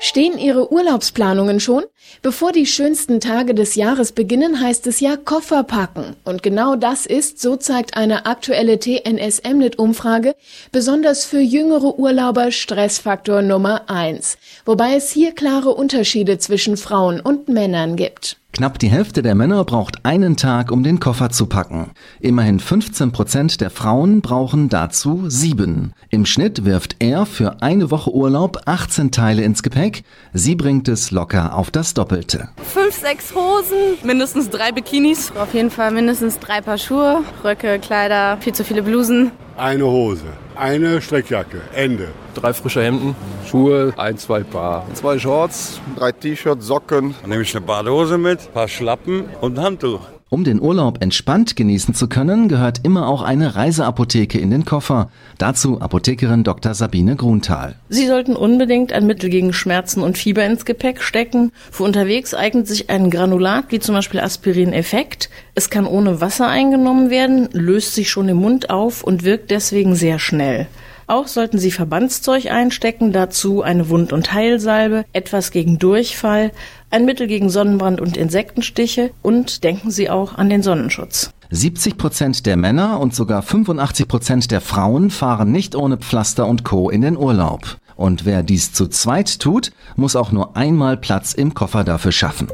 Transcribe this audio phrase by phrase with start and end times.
[0.00, 1.82] Stehen Ihre Urlaubsplanungen schon?
[2.22, 6.14] Bevor die schönsten Tage des Jahres beginnen, heißt es ja Koffer packen.
[6.24, 10.36] Und genau das ist, so zeigt eine aktuelle TNS Emnet-Umfrage,
[10.70, 14.38] besonders für jüngere Urlauber Stressfaktor Nummer eins.
[14.64, 18.36] Wobei es hier klare Unterschiede zwischen Frauen und Männern gibt.
[18.58, 21.92] Knapp die Hälfte der Männer braucht einen Tag, um den Koffer zu packen.
[22.18, 25.92] Immerhin 15 Prozent der Frauen brauchen dazu sieben.
[26.10, 30.02] Im Schnitt wirft er für eine Woche Urlaub 18 Teile ins Gepäck.
[30.32, 32.48] Sie bringt es locker auf das Doppelte.
[32.56, 35.30] Fünf, sechs Hosen, mindestens drei Bikinis.
[35.36, 39.30] Auf jeden Fall mindestens drei Paar Schuhe, Röcke, Kleider, viel zu viele Blusen.
[39.56, 40.24] Eine Hose,
[40.58, 42.08] eine Streckjacke, Ende.
[42.34, 43.14] Drei frische Hemden,
[43.48, 44.86] Schuhe, ein, zwei Paar.
[44.94, 47.14] Zwei Shorts, drei T-Shirts, Socken.
[47.20, 50.00] Dann nehme ich eine Badehose mit, ein paar Schlappen und ein Handtuch.
[50.30, 55.08] Um den Urlaub entspannt genießen zu können, gehört immer auch eine Reiseapotheke in den Koffer.
[55.38, 56.74] Dazu Apothekerin Dr.
[56.74, 57.76] Sabine Grunthal.
[57.88, 61.50] Sie sollten unbedingt ein Mittel gegen Schmerzen und Fieber ins Gepäck stecken.
[61.70, 65.30] Für unterwegs eignet sich ein Granulat wie zum Beispiel Aspirin Effekt.
[65.54, 69.94] Es kann ohne Wasser eingenommen werden, löst sich schon im Mund auf und wirkt deswegen
[69.94, 70.66] sehr schnell.
[71.08, 76.52] Auch sollten Sie Verbandszeug einstecken, dazu eine Wund- und Heilsalbe, etwas gegen Durchfall,
[76.90, 81.30] ein Mittel gegen Sonnenbrand und Insektenstiche und denken Sie auch an den Sonnenschutz.
[81.50, 86.62] 70 Prozent der Männer und sogar 85 Prozent der Frauen fahren nicht ohne Pflaster und
[86.62, 86.90] Co.
[86.90, 87.78] in den Urlaub.
[87.96, 92.48] Und wer dies zu zweit tut, muss auch nur einmal Platz im Koffer dafür schaffen.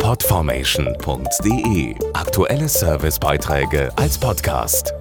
[0.00, 4.92] Podformation.de Aktuelle Servicebeiträge als Podcast.